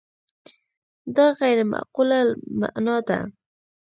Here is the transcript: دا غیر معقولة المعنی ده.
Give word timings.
دا 1.15 1.27
غیر 1.39 1.59
معقولة 1.73 2.17
المعنی 2.25 2.97
ده. 3.07 3.19